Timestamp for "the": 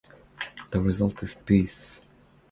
0.71-0.81